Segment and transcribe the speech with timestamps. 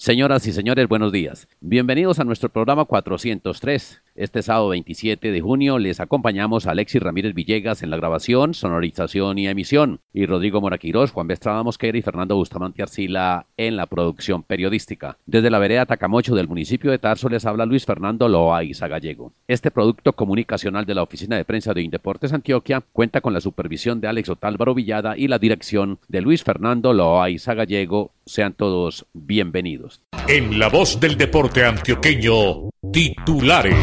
[0.00, 1.46] Señoras y señores, buenos días.
[1.60, 4.00] Bienvenidos a nuestro programa 403.
[4.14, 9.38] Este sábado 27 de junio les acompañamos a Alexis Ramírez Villegas en la grabación, sonorización
[9.38, 14.42] y emisión, y Rodrigo Moraquirós, Juan Bestrada Mosquera y Fernando Bustamante Arcila en la producción
[14.42, 15.18] periodística.
[15.26, 19.34] Desde la vereda Tacamocho del municipio de Tarso les habla Luis Fernando Loaiza Gallego.
[19.48, 24.00] Este producto comunicacional de la Oficina de Prensa de Indeportes Antioquia cuenta con la supervisión
[24.00, 28.12] de Alex Otálvaro Villada y la dirección de Luis Fernando Loaiza Gallego.
[28.30, 30.02] Sean todos bienvenidos.
[30.28, 33.74] En la voz del deporte antioqueño, titulares.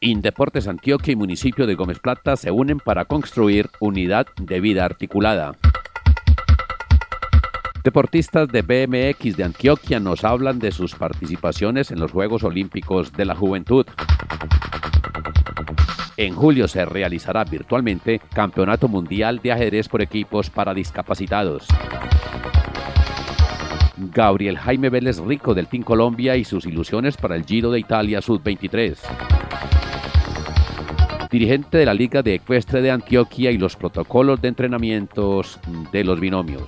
[0.00, 5.54] Indeportes Antioquia y municipio de Gómez Plata se unen para construir unidad de vida articulada.
[7.84, 13.26] Deportistas de BMX de Antioquia nos hablan de sus participaciones en los Juegos Olímpicos de
[13.26, 13.86] la Juventud.
[16.16, 21.66] En julio se realizará virtualmente Campeonato Mundial de Ajedrez por equipos para discapacitados.
[23.96, 28.20] Gabriel Jaime Vélez Rico del Team Colombia y sus ilusiones para el Giro de Italia
[28.20, 28.96] Sub-23
[31.30, 35.58] dirigente de la Liga de Ecuestre de Antioquia y los protocolos de entrenamientos
[35.92, 36.62] de los binomios.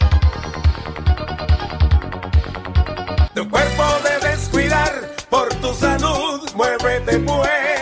[3.35, 4.93] Tu cuerpo debes cuidar
[5.31, 7.78] por tu salud, muévete pues.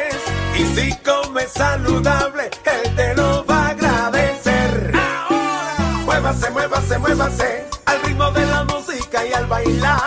[0.58, 4.92] Y si comes saludable, él te lo va a agradecer.
[4.94, 10.00] Ahora, muévase, muévase, muévase al ritmo de la música y al bailar.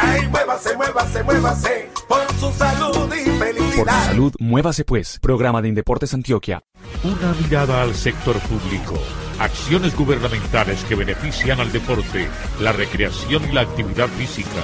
[0.00, 5.18] Ay, muévase, muévase, muévase por su salud y por su salud, muévase pues.
[5.20, 6.62] Programa de Indeportes Antioquia.
[7.02, 8.94] Una mirada al sector público.
[9.38, 12.28] Acciones gubernamentales que benefician al deporte,
[12.60, 14.62] la recreación y la actividad física.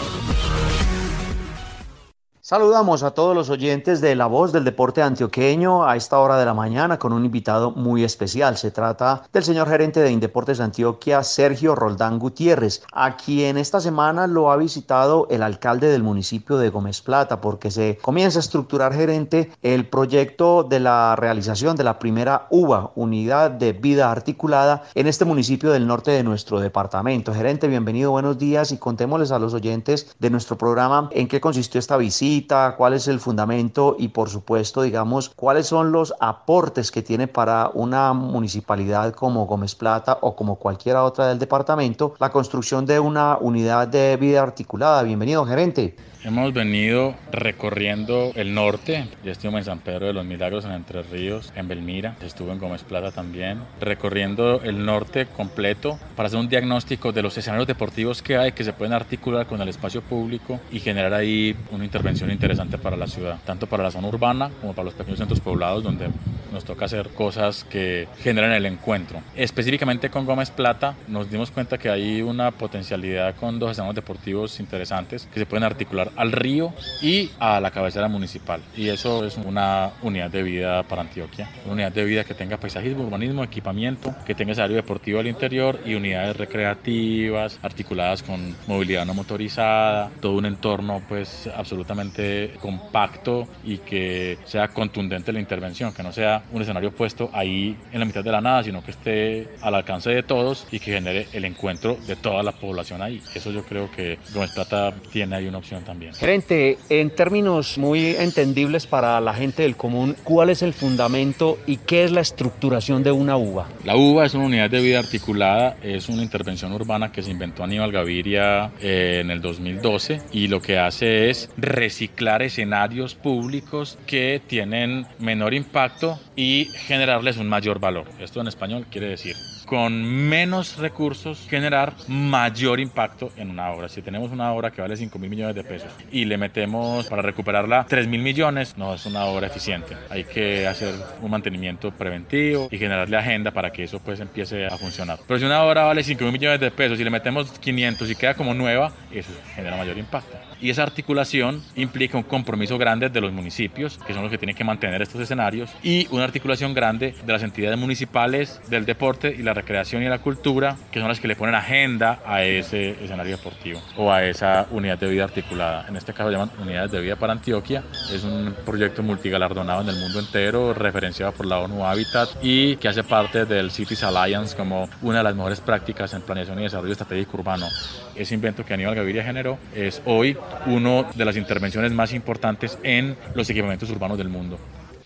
[2.50, 6.44] Saludamos a todos los oyentes de La Voz del Deporte Antioqueño a esta hora de
[6.44, 8.56] la mañana con un invitado muy especial.
[8.56, 14.26] Se trata del señor gerente de Indeportes Antioquia, Sergio Roldán Gutiérrez, a quien esta semana
[14.26, 18.94] lo ha visitado el alcalde del municipio de Gómez Plata porque se comienza a estructurar
[18.94, 25.06] gerente el proyecto de la realización de la primera UVA, Unidad de Vida Articulada, en
[25.06, 27.32] este municipio del norte de nuestro departamento.
[27.32, 31.78] Gerente, bienvenido, buenos días y contémosles a los oyentes de nuestro programa en qué consistió
[31.78, 32.39] esta visita
[32.76, 37.70] cuál es el fundamento y por supuesto, digamos, cuáles son los aportes que tiene para
[37.74, 43.36] una municipalidad como Gómez Plata o como cualquiera otra del departamento la construcción de una
[43.38, 45.02] unidad de vida articulada.
[45.02, 45.96] Bienvenido, gerente.
[46.22, 51.02] Hemos venido recorriendo el norte, ya estuve en San Pedro de los Milagros, en Entre
[51.02, 56.50] Ríos, en Belmira, estuve en Gómez Plata también, recorriendo el norte completo para hacer un
[56.50, 60.60] diagnóstico de los escenarios deportivos que hay que se pueden articular con el espacio público
[60.70, 64.74] y generar ahí una intervención interesante para la ciudad, tanto para la zona urbana como
[64.74, 66.10] para los pequeños centros poblados donde
[66.52, 69.22] nos toca hacer cosas que generan el encuentro.
[69.36, 74.60] Específicamente con Gómez Plata nos dimos cuenta que hay una potencialidad con dos escenarios deportivos
[74.60, 78.60] interesantes que se pueden articular al río y a la cabecera municipal.
[78.76, 81.48] Y eso es una unidad de vida para Antioquia.
[81.64, 85.80] Una unidad de vida que tenga paisajismo, urbanismo, equipamiento, que tenga área deportivo al interior
[85.84, 93.78] y unidades recreativas articuladas con movilidad no motorizada, todo un entorno pues absolutamente compacto y
[93.78, 98.24] que sea contundente la intervención, que no sea un escenario puesto ahí en la mitad
[98.24, 101.96] de la nada, sino que esté al alcance de todos y que genere el encuentro
[102.06, 103.22] de toda la población ahí.
[103.34, 105.99] Eso yo creo que Gómez Plata tiene ahí una opción también.
[106.12, 111.76] Gerente, en términos muy entendibles para la gente del común, ¿cuál es el fundamento y
[111.76, 113.68] qué es la estructuración de una UVA?
[113.84, 117.64] La UVA es una unidad de vida articulada, es una intervención urbana que se inventó
[117.64, 124.40] Aníbal Gaviria eh, en el 2012 y lo que hace es reciclar escenarios públicos que
[124.46, 128.06] tienen menor impacto y generarles un mayor valor.
[128.18, 129.36] Esto en español quiere decir
[129.70, 133.88] con menos recursos generar mayor impacto en una obra.
[133.88, 137.22] Si tenemos una obra que vale 5 mil millones de pesos y le metemos para
[137.22, 139.96] recuperarla 3 mil millones, no es una obra eficiente.
[140.08, 144.76] Hay que hacer un mantenimiento preventivo y generarle agenda para que eso pues empiece a
[144.76, 145.20] funcionar.
[145.28, 148.16] Pero si una obra vale 5 mil millones de pesos y le metemos 500 y
[148.16, 150.36] queda como nueva, eso genera mayor impacto.
[150.60, 154.54] Y esa articulación implica un compromiso grande de los municipios, que son los que tienen
[154.54, 159.42] que mantener estos escenarios, y una articulación grande de las entidades municipales del deporte y
[159.42, 163.36] la recreación y la cultura, que son las que le ponen agenda a ese escenario
[163.36, 165.86] deportivo o a esa unidad de vida articulada.
[165.88, 167.82] En este caso llaman Unidades de Vida para Antioquia.
[168.12, 172.88] Es un proyecto multigalardonado en el mundo entero, referenciado por la ONU Habitat y que
[172.88, 176.92] hace parte del Cities Alliance como una de las mejores prácticas en planeación y desarrollo
[176.92, 177.66] estratégico urbano.
[178.14, 180.36] Ese invento que Aníbal Gaviria generó es hoy
[180.66, 184.58] una de las intervenciones más importantes en los equipamientos urbanos del mundo.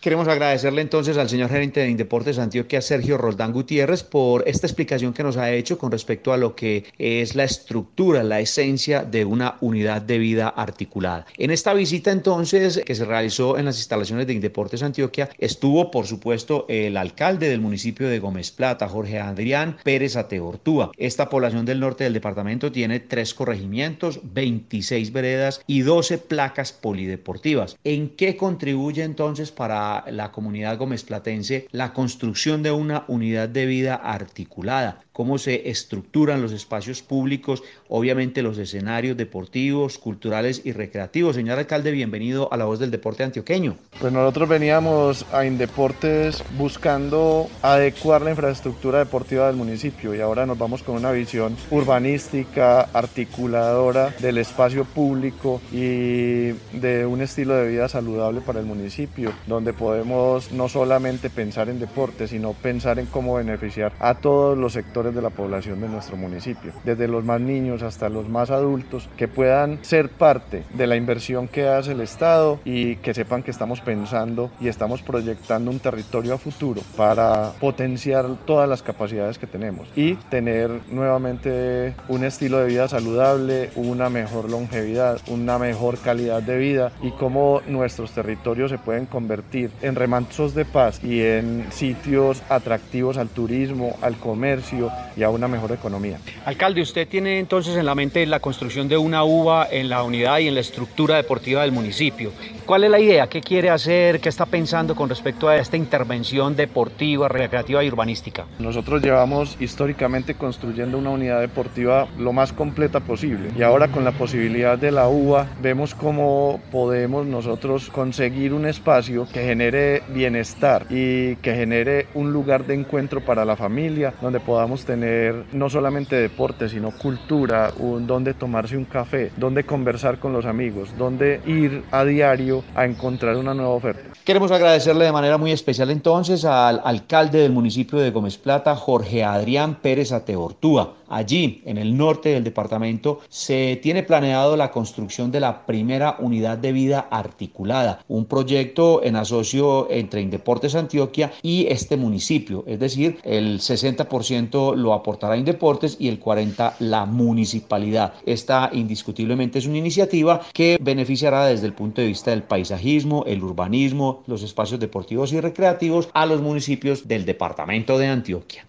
[0.04, 5.14] Queremos agradecerle entonces al señor gerente de Indeportes Antioquia, Sergio Roldán Gutiérrez, por esta explicación
[5.14, 9.24] que nos ha hecho con respecto a lo que es la estructura, la esencia de
[9.24, 11.24] una unidad de vida articulada.
[11.38, 16.06] En esta visita entonces que se realizó en las instalaciones de Indeportes Antioquia, estuvo por
[16.06, 20.92] supuesto el alcalde del municipio de Gómez Plata, Jorge Adrián Pérez Ateortúa.
[20.98, 27.78] Esta población del norte del departamento tiene tres corregimientos, 26 veredas y 12 placas polideportivas.
[27.84, 33.66] ¿En qué contribuye entonces para la comunidad gómez platense la construcción de una unidad de
[33.66, 41.36] vida articulada, cómo se estructuran los espacios públicos, obviamente los escenarios deportivos, culturales y recreativos.
[41.36, 43.76] Señor alcalde, bienvenido a la voz del deporte antioqueño.
[44.00, 50.58] Pues nosotros veníamos a Indeportes buscando adecuar la infraestructura deportiva del municipio y ahora nos
[50.58, 57.88] vamos con una visión urbanística, articuladora del espacio público y de un estilo de vida
[57.88, 63.36] saludable para el municipio, donde podemos no solamente pensar en deporte, sino pensar en cómo
[63.36, 67.82] beneficiar a todos los sectores de la población de nuestro municipio, desde los más niños
[67.82, 72.60] hasta los más adultos, que puedan ser parte de la inversión que hace el Estado
[72.64, 78.26] y que sepan que estamos pensando y estamos proyectando un territorio a futuro para potenciar
[78.46, 84.50] todas las capacidades que tenemos y tener nuevamente un estilo de vida saludable, una mejor
[84.50, 90.54] longevidad, una mejor calidad de vida y cómo nuestros territorios se pueden convertir en remansos
[90.54, 96.18] de paz y en sitios atractivos al turismo, al comercio y a una mejor economía.
[96.44, 100.38] Alcalde, usted tiene entonces en la mente la construcción de una uva en la unidad
[100.38, 102.32] y en la estructura deportiva del municipio.
[102.66, 103.26] ¿Cuál es la idea?
[103.26, 104.20] ¿Qué quiere hacer?
[104.20, 108.46] ¿Qué está pensando con respecto a esta intervención deportiva, recreativa y urbanística?
[108.58, 114.12] Nosotros llevamos históricamente construyendo una unidad deportiva lo más completa posible y ahora con la
[114.12, 121.36] posibilidad de la uva vemos cómo podemos nosotros conseguir un espacio que genere bienestar y
[121.36, 126.68] que genere un lugar de encuentro para la familia donde podamos tener no solamente deporte
[126.68, 132.04] sino cultura, un, donde tomarse un café, donde conversar con los amigos, donde ir a
[132.04, 134.10] diario a encontrar una nueva oferta.
[134.24, 139.24] Queremos agradecerle de manera muy especial entonces al alcalde del municipio de Gómez Plata, Jorge
[139.24, 140.94] Adrián Pérez Ateortúa.
[141.08, 146.58] Allí, en el norte del departamento, se tiene planeado la construcción de la primera unidad
[146.58, 153.18] de vida articulada, un proyecto en asocio entre Indeportes Antioquia y este municipio, es decir,
[153.22, 158.14] el 60% lo aportará Indeportes y el 40% la municipalidad.
[158.26, 163.42] Esta indiscutiblemente es una iniciativa que beneficiará desde el punto de vista del paisajismo, el
[163.42, 168.66] urbanismo, los espacios deportivos y recreativos a los municipios del departamento de Antioquia.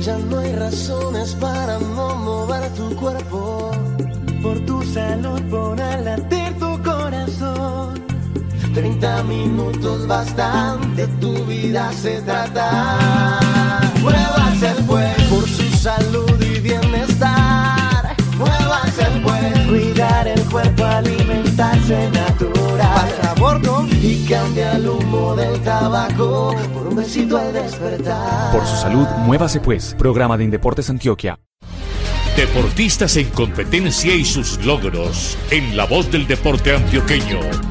[0.00, 3.70] Ya no hay razones para no mover tu cuerpo.
[4.42, 4.80] Por tu.
[8.74, 13.40] 30 minutos bastante, tu vida se trata.
[14.00, 18.16] Muevas el buen por su salud y bienestar.
[18.36, 22.78] Muevas el buen, cuidar el cuerpo, alimentarse natural.
[22.78, 28.52] Baja a bordo y cambia el humo del tabaco por un besito al despertar.
[28.52, 29.94] Por su salud, muévase pues.
[29.98, 31.38] Programa de Indeportes Antioquia.
[32.36, 37.69] Deportistas en competencia y sus logros en la voz del deporte antioqueño.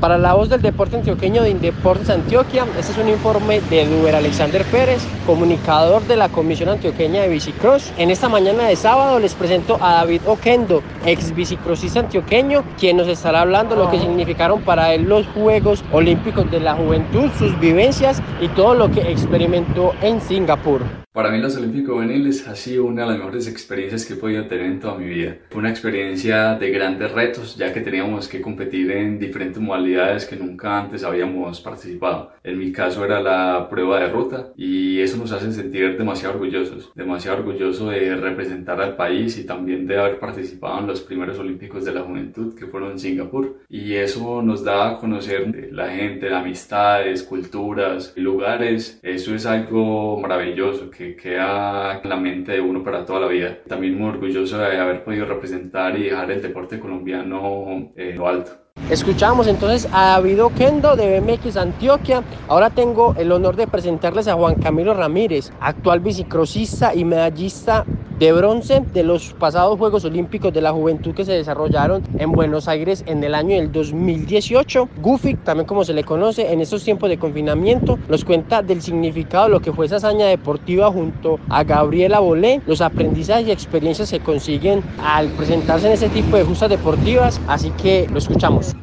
[0.00, 4.14] Para la voz del deporte antioqueño de Indeportes Antioquia, este es un informe de Duber
[4.14, 7.92] Alexander Pérez, comunicador de la Comisión Antioqueña de Bicicross.
[7.98, 13.08] En esta mañana de sábado les presento a David Oquendo, ex bicicrossista antioqueño, quien nos
[13.08, 18.22] estará hablando lo que significaron para él los Juegos Olímpicos de la Juventud, sus vivencias
[18.40, 20.82] y todo lo que experimentó en Singapur.
[21.14, 24.48] Para mí los Olímpicos Juveniles ha sido una de las mejores experiencias que he podido
[24.48, 25.36] tener en toda mi vida.
[25.48, 30.34] Fue una experiencia de grandes retos, ya que teníamos que competir en diferentes modalidades que
[30.34, 32.32] nunca antes habíamos participado.
[32.42, 36.92] En mi caso era la prueba de ruta y eso nos hace sentir demasiado orgullosos,
[36.94, 41.84] demasiado orgulloso de representar al país y también de haber participado en los primeros Olímpicos
[41.84, 43.58] de la Juventud que fueron en Singapur.
[43.68, 49.00] Y eso nos da a conocer la gente, amistades, culturas, lugares.
[49.02, 53.58] Eso es algo maravilloso que queda en la mente de uno para toda la vida.
[53.66, 58.63] También muy orgulloso de haber podido representar y dejar el deporte colombiano en lo alto.
[58.90, 62.22] Escuchamos entonces a David Oquendo de BMX Antioquia.
[62.48, 67.86] Ahora tengo el honor de presentarles a Juan Camilo Ramírez, actual bicicrosista y medallista
[68.18, 72.68] de bronce de los pasados Juegos Olímpicos de la Juventud que se desarrollaron en Buenos
[72.68, 74.88] Aires en el año del 2018.
[75.02, 79.44] Goofy, también como se le conoce, en estos tiempos de confinamiento, nos cuenta del significado
[79.44, 84.10] de lo que fue esa hazaña deportiva junto a Gabriela Bolé, los aprendizajes y experiencias
[84.10, 87.40] que consiguen al presentarse en ese tipo de justas deportivas.
[87.48, 88.74] Así que lo escuchamos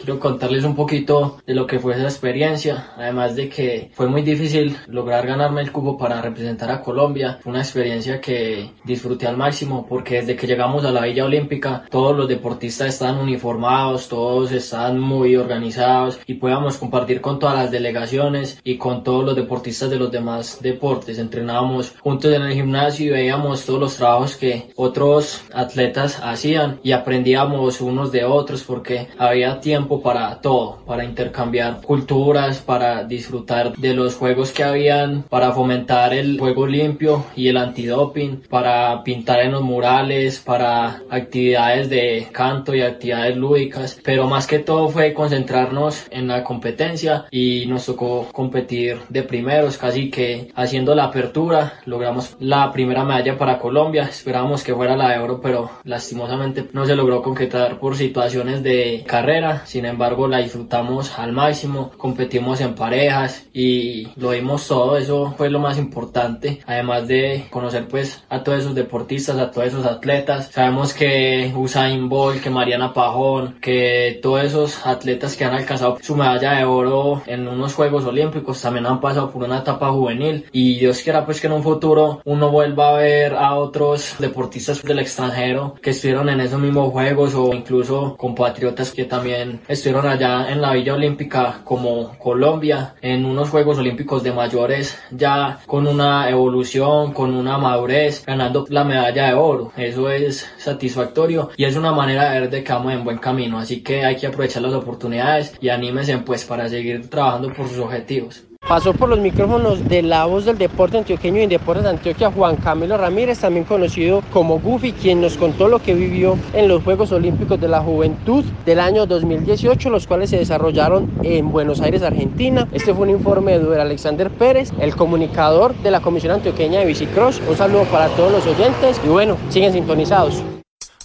[0.00, 4.22] quiero contarles un poquito de lo que fue esa experiencia, además de que fue muy
[4.22, 7.38] difícil lograr ganarme el cubo para representar a Colombia.
[7.42, 11.84] Fue una experiencia que disfruté al máximo porque desde que llegamos a la Villa Olímpica
[11.90, 17.70] todos los deportistas estaban uniformados, todos estaban muy organizados y podíamos compartir con todas las
[17.70, 21.18] delegaciones y con todos los deportistas de los demás deportes.
[21.18, 26.92] Entrenábamos juntos en el gimnasio y veíamos todos los trabajos que otros atletas hacían y
[26.92, 33.94] aprendíamos unos de otros porque había tiempo para todo, para intercambiar culturas, para disfrutar de
[33.94, 39.52] los juegos que habían, para fomentar el juego limpio y el antidoping, para pintar en
[39.52, 46.06] los murales, para actividades de canto y actividades lúdicas, pero más que todo fue concentrarnos
[46.10, 52.36] en la competencia y nos tocó competir de primeros, casi que haciendo la apertura logramos
[52.40, 56.96] la primera medalla para Colombia, esperábamos que fuera la de oro, pero lastimosamente no se
[56.96, 63.46] logró concretar por situaciones de carrera, sin embargo la disfrutamos al máximo, competimos en parejas
[63.54, 68.58] y lo vimos todo, eso fue lo más importante, además de conocer pues a todos
[68.58, 74.44] esos deportistas, a todos esos atletas, sabemos que Usain Bolt, que Mariana Pajón, que todos
[74.44, 79.00] esos atletas que han alcanzado su medalla de oro en unos Juegos Olímpicos también han
[79.00, 80.44] pasado por una etapa juvenil.
[80.52, 84.82] Y Dios quiera pues que en un futuro uno vuelva a ver a otros deportistas
[84.82, 90.50] del extranjero que estuvieron en esos mismos Juegos o incluso compatriotas que también estuvieron allá
[90.50, 96.28] en la Villa Olímpica como Colombia en unos Juegos Olímpicos de mayores ya con una
[96.28, 99.72] evolución, con una madurez, ganando la medalla de oro.
[99.76, 103.58] Eso es satisfactorio y es una manera de ver de que vamos en buen camino.
[103.58, 107.78] Así que hay que aprovechar las oportunidades y anímense pues para seguir trabajando por sus
[107.78, 108.49] objetivos.
[108.68, 112.54] Pasó por los micrófonos de la voz del deporte antioqueño y Deportes de Antioquia Juan
[112.54, 117.10] Camilo Ramírez, también conocido como Goofy, quien nos contó lo que vivió en los Juegos
[117.10, 122.68] Olímpicos de la Juventud del año 2018, los cuales se desarrollaron en Buenos Aires, Argentina.
[122.70, 126.86] Este fue un informe de Duer Alexander Pérez, el comunicador de la Comisión Antioqueña de
[126.86, 127.40] Bicicross.
[127.48, 130.44] Un saludo para todos los oyentes y bueno, siguen sintonizados.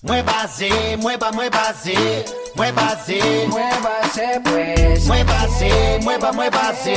[0.05, 1.95] Muévase, mueva, muévase,
[2.55, 5.07] muévase, muévase pues.
[5.07, 6.95] Muévase, mueva, muévase,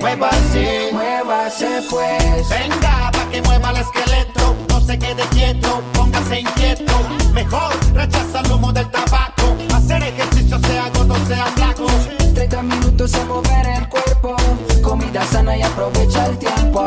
[0.00, 2.48] muévase, muévase pues.
[2.48, 6.94] Venga, pa' que mueva el esqueleto, no se quede quieto, póngase inquieto.
[7.32, 11.86] Mejor rechaza el humo del tabaco, hacer ejercicio sea gordo, sea flaco.
[12.38, 14.36] 30 minutos a mover el cuerpo,
[14.80, 16.86] comida sana y aprovecha el tiempo.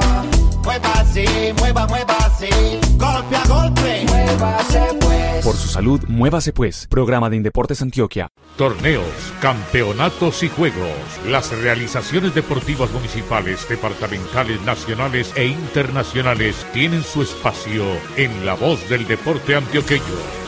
[0.64, 2.50] Muévase, mueva, muévase,
[2.98, 4.06] golpe a golpe.
[4.08, 5.44] Muévase pues.
[5.44, 6.88] Por su salud, muévase pues.
[6.90, 8.30] Programa de Indeportes Antioquia.
[8.56, 9.04] Torneos,
[9.42, 10.88] campeonatos y juegos.
[11.28, 17.84] Las realizaciones deportivas municipales, departamentales, nacionales e internacionales tienen su espacio
[18.16, 20.41] en la voz del deporte antioqueño.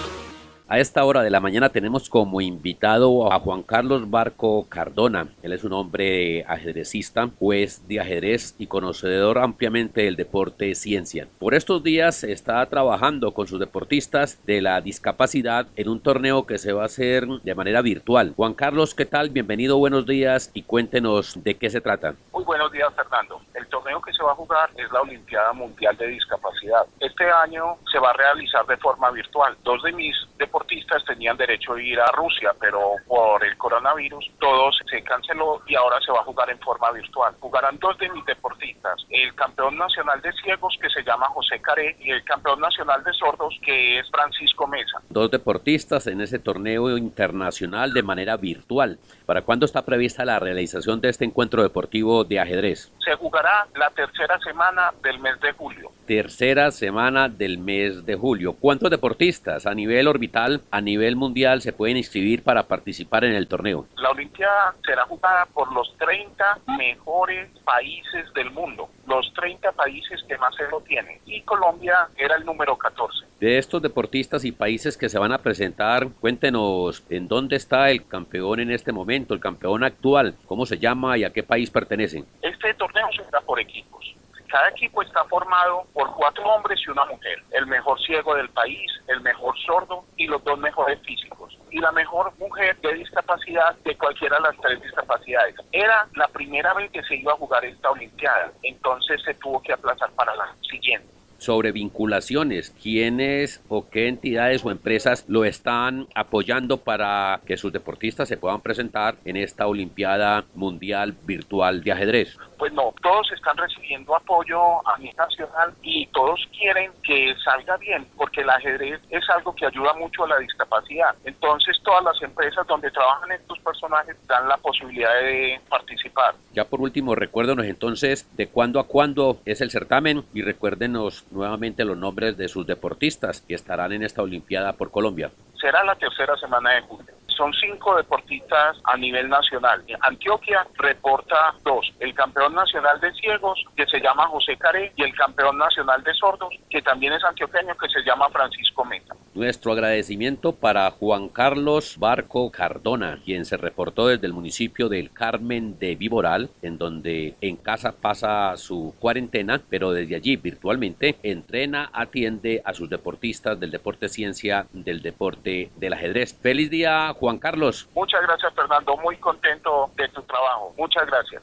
[0.74, 5.28] A esta hora de la mañana tenemos como invitado a Juan Carlos Barco Cardona.
[5.44, 11.28] Él es un hombre ajedrecista, juez de ajedrez y conocedor ampliamente del deporte ciencia.
[11.38, 16.58] Por estos días está trabajando con sus deportistas de la discapacidad en un torneo que
[16.58, 18.34] se va a hacer de manera virtual.
[18.36, 19.30] Juan Carlos, ¿qué tal?
[19.30, 22.16] Bienvenido, buenos días y cuéntenos de qué se trata.
[22.32, 23.40] Muy buenos días, Fernando.
[23.54, 26.88] El torneo que se va a jugar es la Olimpiada Mundial de Discapacidad.
[27.00, 29.56] Este año se va a realizar de forma virtual.
[29.64, 30.63] Dos de mis deportistas
[31.06, 36.00] tenían derecho a ir a Rusia, pero por el coronavirus todo se canceló y ahora
[36.06, 37.34] se va a jugar en forma virtual.
[37.40, 41.96] Jugarán dos de mis deportistas, el campeón nacional de ciegos que se llama José Caré
[42.00, 45.02] y el campeón nacional de sordos que es Francisco Mesa.
[45.10, 49.00] Dos deportistas en ese torneo internacional de manera virtual.
[49.26, 52.92] ¿Para cuándo está prevista la realización de este encuentro deportivo de ajedrez?
[53.04, 55.92] Se jugará la tercera semana del mes de julio.
[56.06, 58.54] Tercera semana del mes de julio.
[58.60, 63.48] ¿Cuántos deportistas a nivel orbital, a nivel mundial, se pueden inscribir para participar en el
[63.48, 63.88] torneo?
[63.98, 70.38] La Olimpiada será jugada por los 30 mejores países del mundo, los 30 países que
[70.38, 71.20] más se lo tienen.
[71.26, 73.26] Y Colombia era el número 14.
[73.40, 78.06] De estos deportistas y países que se van a presentar, cuéntenos en dónde está el
[78.08, 82.26] campeón en este momento, el campeón actual, cómo se llama y a qué país pertenecen.
[82.42, 84.16] Este torneo se da por equipos.
[84.54, 87.42] Cada equipo está formado por cuatro hombres y una mujer.
[87.50, 91.58] El mejor ciego del país, el mejor sordo y los dos mejores físicos.
[91.72, 93.76] Y la mejor mujer de discapacidad
[94.20, 95.56] tuviera las tres discapacidades.
[95.72, 99.74] Era la primera vez que se iba a jugar esta Olimpiada, entonces se tuvo que
[99.74, 101.08] aplazar para la siguiente
[101.40, 108.30] sobre vinculaciones, quiénes o qué entidades o empresas lo están apoyando para que sus deportistas
[108.30, 114.16] se puedan presentar en esta Olimpiada Mundial Virtual de Ajedrez pues no, todos están recibiendo
[114.16, 119.54] apoyo a nivel nacional y todos quieren que salga bien, porque el ajedrez es algo
[119.54, 121.14] que ayuda mucho a la discapacidad.
[121.26, 126.36] Entonces todas las empresas donde trabajan estos personajes dan la posibilidad de participar.
[126.54, 131.84] Ya por último, recuérdenos entonces de cuándo a cuándo es el certamen y recuérdenos nuevamente
[131.84, 135.32] los nombres de sus deportistas que estarán en esta Olimpiada por Colombia.
[135.60, 139.84] Será la tercera semana de julio son cinco deportistas a nivel nacional.
[140.02, 145.14] Antioquia reporta dos, el campeón nacional de ciegos, que se llama José Caré, y el
[145.16, 149.16] campeón nacional de sordos, que también es antioqueño, que se llama Francisco Meta.
[149.34, 155.80] Nuestro agradecimiento para Juan Carlos Barco Cardona, quien se reportó desde el municipio del Carmen
[155.80, 162.62] de Viboral, en donde en casa pasa su cuarentena, pero desde allí virtualmente entrena, atiende
[162.66, 166.38] a sus deportistas del deporte ciencia, del deporte del ajedrez.
[166.42, 167.88] Feliz día, Juan Carlos.
[167.96, 168.98] Muchas gracias, Fernando.
[168.98, 170.74] Muy contento de tu trabajo.
[170.78, 171.42] Muchas gracias.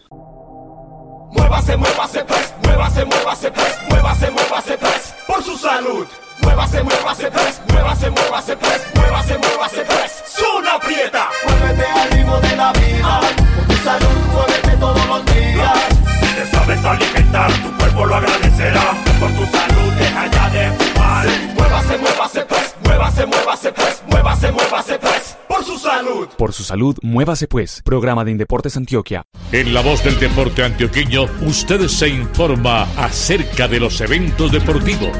[1.32, 6.06] Muévase, muévase, pues, muévase, muévase, pues, muévase, muévase, pues, por su salud.
[6.42, 11.28] Muévase, muévase, pues, muévase, muévase, pues, muévase, muévase, pues, Zona Prieta.
[11.46, 13.20] Muévete al ritmo de la vida,
[13.56, 15.78] por tu salud, muévete todos los días.
[16.20, 21.26] Si te sabes alimentar, tu cuerpo lo agradecerá, por tu salud, deja ya de fumar.
[21.54, 26.28] Muévase, muévase, pues, muévase, muévase, pues, muévase, muévase, pues por su salud.
[26.38, 27.82] Por su salud, muévase pues.
[27.84, 29.24] Programa de Indeportes Antioquia.
[29.50, 35.10] En la voz del deporte antioqueño, usted se informa acerca de los eventos deportivos.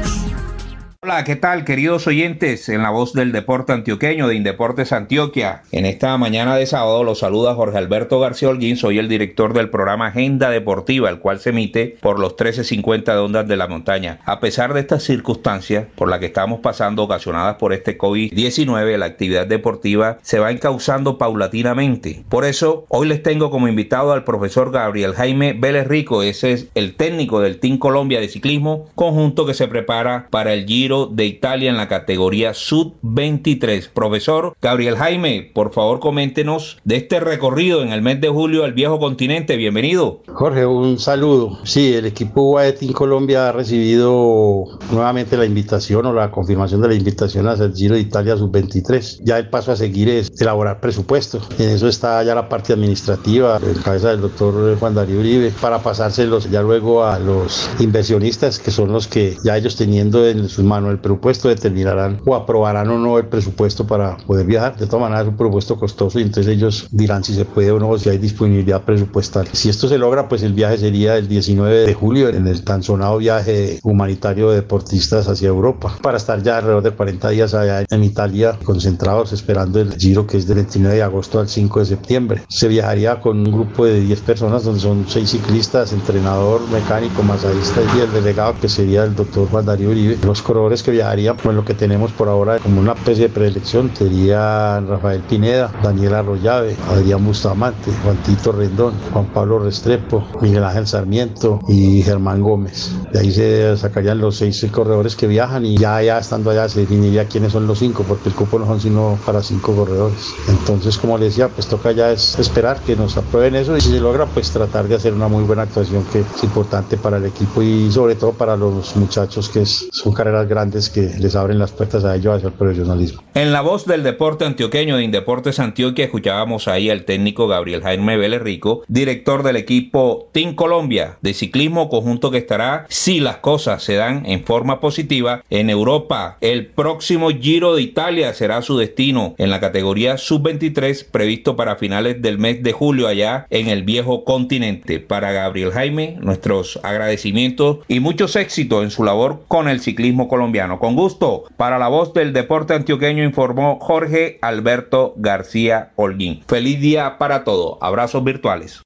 [1.03, 2.69] Hola, ¿qué tal queridos oyentes?
[2.69, 5.63] En la voz del deporte antioqueño de Indeportes Antioquia.
[5.71, 9.71] En esta mañana de sábado los saluda Jorge Alberto García Holguín, soy el director del
[9.71, 14.19] programa Agenda Deportiva, el cual se emite por los 1350 de Ondas de la Montaña.
[14.25, 19.07] A pesar de estas circunstancias por las que estamos pasando ocasionadas por este COVID-19, la
[19.07, 22.23] actividad deportiva se va encauzando paulatinamente.
[22.29, 26.67] Por eso, hoy les tengo como invitado al profesor Gabriel Jaime Vélez Rico, ese es
[26.75, 31.25] el técnico del Team Colombia de Ciclismo, conjunto que se prepara para el Giro de
[31.25, 33.89] Italia en la categoría Sub-23.
[33.93, 38.73] Profesor Gabriel Jaime, por favor coméntenos de este recorrido en el mes de julio al
[38.73, 39.55] viejo continente.
[39.55, 40.21] Bienvenido.
[40.27, 41.59] Jorge, un saludo.
[41.63, 46.95] Sí, el equipo UAE Colombia ha recibido nuevamente la invitación o la confirmación de la
[46.95, 49.21] invitación hacia el Giro de Italia Sub-23.
[49.23, 51.39] Ya el paso a seguir es elaborar presupuesto.
[51.57, 55.79] En eso está ya la parte administrativa, en cabeza del doctor Juan Darío Uribe, para
[55.79, 60.65] pasárselos ya luego a los inversionistas, que son los que ya ellos teniendo en sus
[60.65, 64.77] manos el presupuesto determinarán o aprobarán o no el presupuesto para poder viajar.
[64.77, 67.79] De todas maneras es un presupuesto costoso y entonces ellos dirán si se puede o
[67.79, 69.47] no, si hay disponibilidad presupuestal.
[69.51, 72.83] Si esto se logra, pues el viaje sería el 19 de julio en el tan
[72.83, 77.85] sonado viaje humanitario de deportistas hacia Europa, para estar ya alrededor de 40 días allá
[77.89, 81.85] en Italia concentrados esperando el giro que es del 29 de agosto al 5 de
[81.85, 82.41] septiembre.
[82.47, 87.81] Se viajaría con un grupo de 10 personas donde son 6 ciclistas, entrenador, mecánico, masajista
[87.95, 90.17] y el delegado que sería el doctor Juan Darío Uribe.
[90.25, 93.91] Los corredores que viajarían, pues lo que tenemos por ahora como una especie de preelección
[93.93, 100.87] sería Rafael Pineda, Daniel Arroyave, Adrián Bustamante, Juan Tito Rendón, Juan Pablo Restrepo, Miguel Ángel
[100.87, 102.91] Sarmiento y Germán Gómez.
[103.11, 106.81] De ahí se sacarían los seis corredores que viajan y ya, ya estando allá se
[106.81, 110.33] definiría quiénes son los cinco, porque el cupo no son sino para cinco corredores.
[110.47, 113.89] Entonces, como les decía, pues toca ya es esperar que nos aprueben eso y si
[113.89, 117.25] se logra, pues tratar de hacer una muy buena actuación que es importante para el
[117.25, 121.71] equipo y sobre todo para los muchachos que son carreras grandes que les abren las
[121.71, 123.23] puertas a ellos hacia el profesionalismo.
[123.33, 128.15] En la voz del deporte antioqueño de Indeportes Antioquia escuchábamos ahí al técnico Gabriel Jaime
[128.15, 133.83] Vélez Rico, director del equipo Team Colombia de ciclismo conjunto que estará, si las cosas
[133.83, 136.37] se dan en forma positiva, en Europa.
[136.41, 142.21] El próximo Giro de Italia será su destino en la categoría sub-23 previsto para finales
[142.21, 144.99] del mes de julio allá en el viejo continente.
[144.99, 150.50] Para Gabriel Jaime, nuestros agradecimientos y muchos éxitos en su labor con el ciclismo colombiano.
[150.51, 156.43] Con gusto, para la voz del deporte antioqueño informó Jorge Alberto García Holguín.
[156.45, 157.77] Feliz día para todos.
[157.79, 158.81] Abrazos virtuales.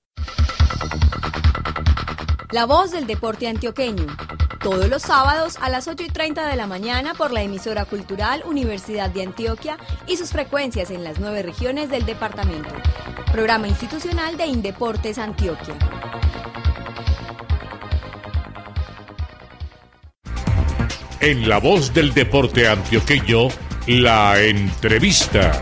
[2.51, 4.05] La voz del deporte antioqueño.
[4.61, 8.43] Todos los sábados a las 8 y 30 de la mañana por la emisora cultural
[8.45, 12.69] Universidad de Antioquia y sus frecuencias en las nueve regiones del departamento.
[13.31, 15.75] Programa institucional de Indeportes Antioquia.
[21.25, 23.47] En la voz del deporte antioqueño,
[23.87, 25.59] la entrevista.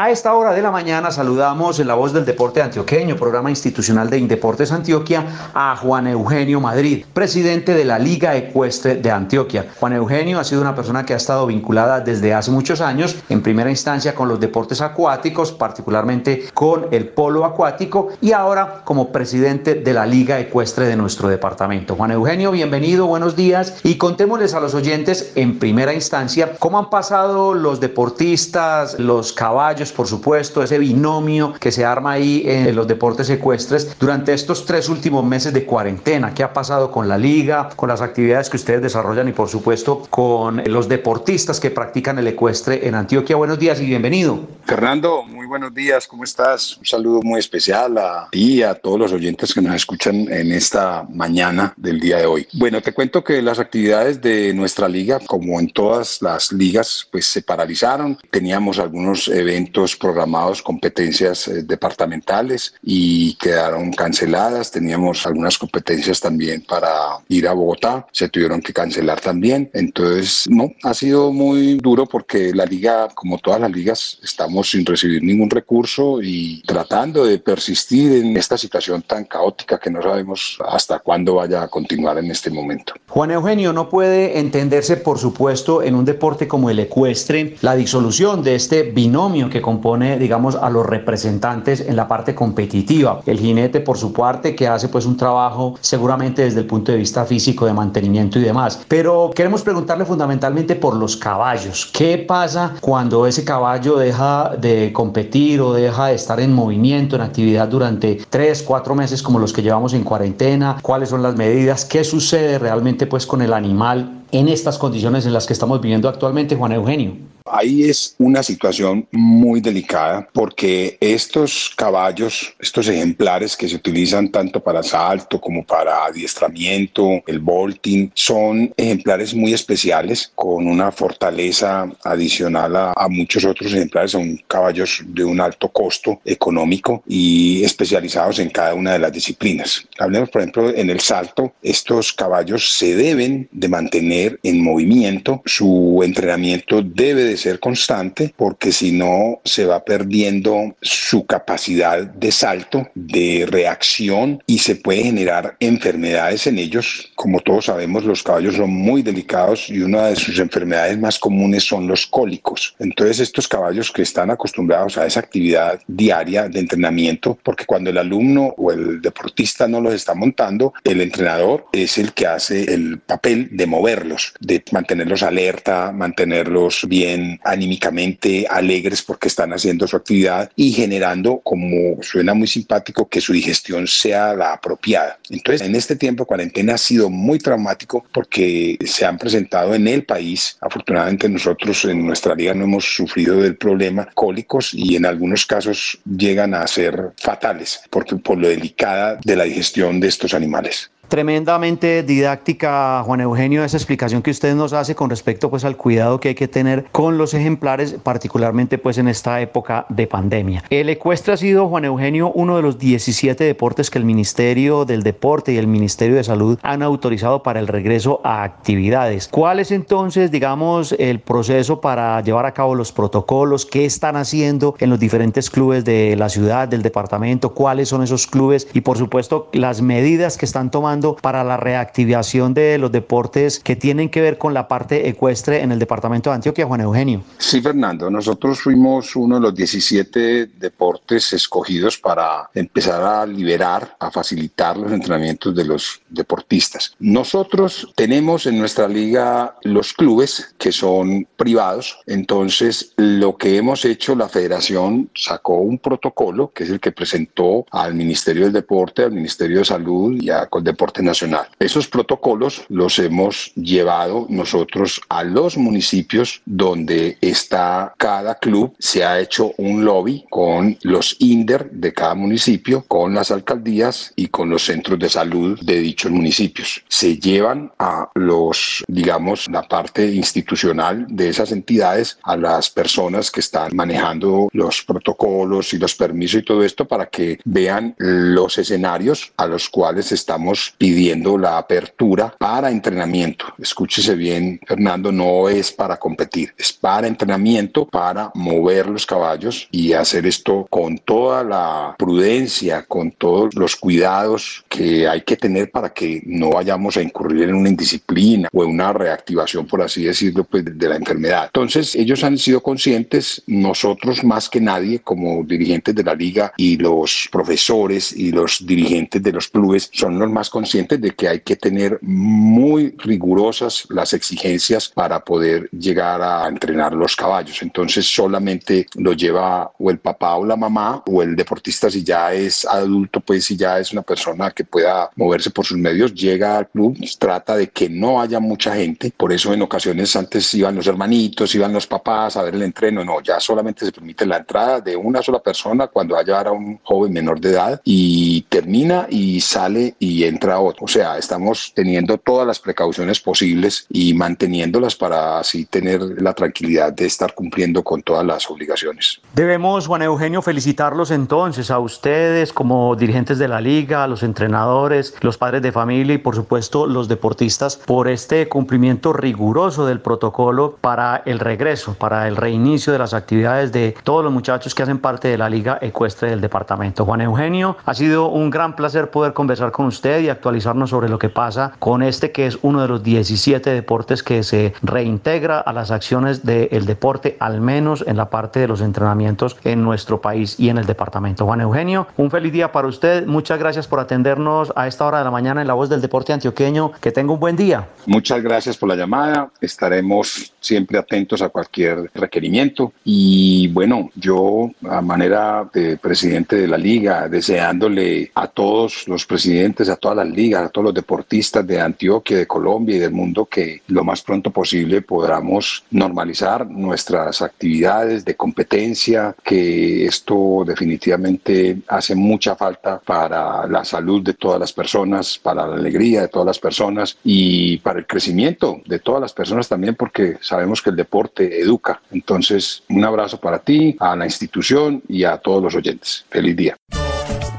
[0.00, 4.08] A esta hora de la mañana saludamos en la voz del deporte antioqueño, programa institucional
[4.08, 9.66] de Indeportes Antioquia, a Juan Eugenio Madrid, presidente de la Liga Ecuestre de Antioquia.
[9.80, 13.42] Juan Eugenio ha sido una persona que ha estado vinculada desde hace muchos años, en
[13.42, 19.74] primera instancia con los deportes acuáticos, particularmente con el polo acuático, y ahora como presidente
[19.74, 21.96] de la Liga Ecuestre de nuestro departamento.
[21.96, 26.88] Juan Eugenio, bienvenido, buenos días, y contémosles a los oyentes en primera instancia cómo han
[26.88, 32.86] pasado los deportistas, los caballos, por supuesto, ese binomio que se arma ahí en los
[32.86, 36.34] deportes ecuestres durante estos tres últimos meses de cuarentena.
[36.34, 40.02] ¿Qué ha pasado con la liga, con las actividades que ustedes desarrollan y por supuesto
[40.10, 43.36] con los deportistas que practican el ecuestre en Antioquia?
[43.36, 44.40] Buenos días y bienvenido.
[44.64, 46.76] Fernando, muy buenos días, ¿cómo estás?
[46.78, 50.52] Un saludo muy especial a ti y a todos los oyentes que nos escuchan en
[50.52, 52.46] esta mañana del día de hoy.
[52.54, 57.26] Bueno, te cuento que las actividades de nuestra liga, como en todas las ligas, pues
[57.26, 58.18] se paralizaron.
[58.30, 64.70] Teníamos algunos eventos programados, competencias eh, departamentales y quedaron canceladas.
[64.70, 66.90] Teníamos algunas competencias también para
[67.28, 69.70] ir a Bogotá, se tuvieron que cancelar también.
[69.72, 74.84] Entonces, no, ha sido muy duro porque la liga, como todas las ligas, estamos sin
[74.84, 80.58] recibir ningún recurso y tratando de persistir en esta situación tan caótica que no sabemos
[80.68, 82.94] hasta cuándo vaya a continuar en este momento.
[83.08, 88.42] Juan Eugenio, no puede entenderse, por supuesto, en un deporte como el ecuestre, la disolución
[88.42, 93.20] de este binomio que compone, digamos, a los representantes en la parte competitiva.
[93.26, 96.96] El jinete, por su parte, que hace pues un trabajo seguramente desde el punto de
[96.96, 98.80] vista físico, de mantenimiento y demás.
[98.88, 101.90] Pero queremos preguntarle fundamentalmente por los caballos.
[101.92, 107.20] ¿Qué pasa cuando ese caballo deja de competir o deja de estar en movimiento, en
[107.20, 110.78] actividad durante tres, cuatro meses como los que llevamos en cuarentena?
[110.80, 111.84] ¿Cuáles son las medidas?
[111.84, 116.08] ¿Qué sucede realmente pues con el animal en estas condiciones en las que estamos viviendo
[116.08, 117.12] actualmente, Juan Eugenio?
[117.50, 124.60] Ahí es una situación muy delicada porque estos caballos, estos ejemplares que se utilizan tanto
[124.60, 132.76] para salto como para adiestramiento, el bolting, son ejemplares muy especiales con una fortaleza adicional
[132.76, 134.12] a, muchos otros ejemplares.
[134.12, 139.86] Son caballos de un alto costo económico y especializados en cada una de las disciplinas.
[139.98, 146.00] Hablemos, por ejemplo, en el salto, estos caballos se deben de mantener en movimiento, su
[146.04, 152.88] entrenamiento debe de ser constante porque si no se va perdiendo su capacidad de salto,
[152.94, 157.10] de reacción y se puede generar enfermedades en ellos.
[157.14, 161.64] Como todos sabemos, los caballos son muy delicados y una de sus enfermedades más comunes
[161.64, 162.74] son los cólicos.
[162.78, 167.98] Entonces estos caballos que están acostumbrados a esa actividad diaria de entrenamiento, porque cuando el
[167.98, 172.98] alumno o el deportista no los está montando, el entrenador es el que hace el
[172.98, 180.50] papel de moverlos, de mantenerlos alerta, mantenerlos bien anímicamente alegres porque están haciendo su actividad
[180.56, 185.18] y generando, como suena muy simpático, que su digestión sea la apropiada.
[185.30, 189.88] Entonces, en este tiempo de cuarentena ha sido muy traumático porque se han presentado en
[189.88, 195.06] el país, afortunadamente nosotros en nuestra liga no hemos sufrido del problema cólicos y en
[195.06, 200.34] algunos casos llegan a ser fatales porque, por lo delicada de la digestión de estos
[200.34, 200.90] animales.
[201.08, 206.20] Tremendamente didáctica, Juan Eugenio, esa explicación que usted nos hace con respecto pues, al cuidado
[206.20, 210.64] que hay que tener con los ejemplares, particularmente pues, en esta época de pandemia.
[210.68, 215.02] El ecuestre ha sido, Juan Eugenio, uno de los 17 deportes que el Ministerio del
[215.02, 219.28] Deporte y el Ministerio de Salud han autorizado para el regreso a actividades.
[219.28, 223.64] ¿Cuál es entonces, digamos, el proceso para llevar a cabo los protocolos?
[223.64, 227.54] ¿Qué están haciendo en los diferentes clubes de la ciudad, del departamento?
[227.54, 228.68] ¿Cuáles son esos clubes?
[228.74, 233.76] Y por supuesto, las medidas que están tomando para la reactivación de los deportes que
[233.76, 237.22] tienen que ver con la parte ecuestre en el departamento de Antioquia, Juan Eugenio?
[237.38, 244.10] Sí, Fernando, nosotros fuimos uno de los 17 deportes escogidos para empezar a liberar, a
[244.10, 246.94] facilitar los entrenamientos de los deportistas.
[246.98, 254.14] Nosotros tenemos en nuestra liga los clubes que son privados, entonces lo que hemos hecho,
[254.14, 259.12] la federación sacó un protocolo que es el que presentó al Ministerio del Deporte, al
[259.12, 261.48] Ministerio de Salud y a Coldeporte nacional.
[261.58, 268.74] Esos protocolos los hemos llevado nosotros a los municipios donde está cada club.
[268.78, 274.28] Se ha hecho un lobby con los INDER de cada municipio, con las alcaldías y
[274.28, 276.84] con los centros de salud de dichos municipios municipios.
[276.88, 283.40] Se llevan a los, digamos, la parte institucional de esas entidades, a las personas que
[283.40, 289.32] están manejando los protocolos y los permisos y todo esto para que vean los escenarios
[289.36, 293.46] a los cuales estamos pidiendo la apertura para entrenamiento.
[293.58, 299.92] Escúchese bien, Fernando, no es para competir, es para entrenamiento, para mover los caballos y
[299.92, 305.92] hacer esto con toda la prudencia, con todos los cuidados que hay que tener para
[305.92, 310.44] que no vayamos a incurrir en una indisciplina o en una reactivación, por así decirlo,
[310.44, 311.46] pues, de la enfermedad.
[311.46, 316.76] Entonces, ellos han sido conscientes, nosotros más que nadie, como dirigentes de la liga y
[316.76, 321.40] los profesores y los dirigentes de los clubes, son los más conscientes de que hay
[321.40, 327.62] que tener muy rigurosas las exigencias para poder llegar a entrenar los caballos.
[327.62, 332.32] Entonces, solamente lo lleva o el papá o la mamá o el deportista si ya
[332.32, 336.58] es adulto, pues si ya es una persona que pueda moverse por sus medios, llega
[336.58, 339.12] al club, trata de que no haya mucha gente.
[339.16, 343.04] Por eso en ocasiones antes iban los hermanitos, iban los papás a ver el entreno.
[343.04, 346.78] No, ya solamente se permite la entrada de una sola persona cuando haya ahora un
[346.82, 350.84] joven menor de edad y termina y sale y entra otro.
[350.84, 356.92] O sea, estamos teniendo todas las precauciones posibles y manteniéndolas para así tener la tranquilidad
[356.92, 359.20] de estar cumpliendo con todas las obligaciones.
[359.34, 365.14] Debemos, Juan Eugenio, felicitarlos entonces a ustedes como dirigentes de la liga, a los entrenadores,
[365.20, 370.76] los padres de familia y por supuesto los deportistas por este cumplimiento riguroso del protocolo
[370.80, 374.98] para el regreso, para el reinicio de las actividades de todos los muchachos que hacen
[374.98, 377.04] parte de la liga ecuestre del departamento.
[377.04, 381.18] Juan Eugenio, ha sido un gran placer poder conversar con usted y actualizarnos sobre lo
[381.18, 385.74] que pasa con este que es uno de los 17 deportes que se reintegra a
[385.74, 390.58] las acciones del deporte, al menos en la parte de los entrenamientos en nuestro país
[390.58, 391.44] y en el departamento.
[391.44, 393.26] Juan Eugenio, un feliz día para usted.
[393.26, 396.32] Muchas gracias por atendernos a esta hora de la mañana en La Voz del Deporte
[396.32, 396.92] Antioqueño.
[396.98, 397.86] Que tenga un buen día.
[398.06, 399.50] Muchas gracias por la llamada.
[399.60, 402.92] Estaremos siempre atentos a cualquier requerimiento.
[403.04, 409.90] Y bueno, yo a manera de presidente de la liga, deseándole a todos los presidentes,
[409.90, 413.46] a todas las ligas, a todos los deportistas de Antioquia, de Colombia y del mundo
[413.46, 422.14] que lo más pronto posible podamos normalizar nuestras actividades de competencia, que esto definitivamente hace
[422.14, 426.58] mucha falta para la salud de todas las personas, para la alegría de todas las
[426.58, 431.60] personas y para el crecimiento de todas las personas también, porque sabemos que el deporte
[431.60, 432.00] educa.
[432.10, 436.24] Entonces, un abrazo para ti, a la institución y a todos los oyentes.
[436.30, 436.76] Feliz día.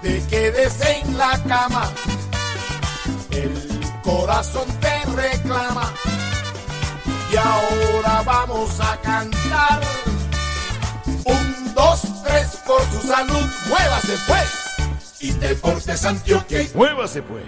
[0.01, 1.91] Te quedes en la cama,
[4.09, 5.93] corazón te reclama.
[7.31, 9.81] Y ahora vamos a cantar.
[11.25, 15.19] Un, dos, tres, por su salud, muévase pues.
[15.19, 16.67] Y Deportes Antioquia.
[16.73, 17.45] Muévase pues.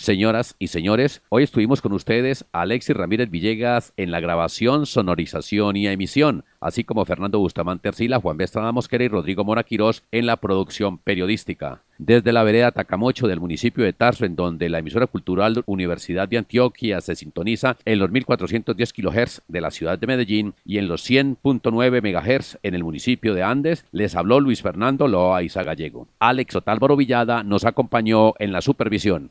[0.00, 5.88] Señoras y señores, hoy estuvimos con ustedes Alexis Ramírez Villegas en la grabación, sonorización y
[5.88, 10.38] emisión, así como Fernando Bustamante Arcila, Juan Bestrada Mosquera y Rodrigo Mora Quirós en la
[10.38, 11.82] producción periodística.
[11.98, 16.38] Desde la vereda Tacamocho del municipio de Tarso, en donde la emisora cultural Universidad de
[16.38, 21.04] Antioquia se sintoniza en los 1410 kHz de la ciudad de Medellín y en los
[21.10, 26.08] 100.9 MHz en el municipio de Andes, les habló Luis Fernando Loaiza Gallego.
[26.20, 29.30] Alex Otálvaro Villada nos acompañó en la supervisión.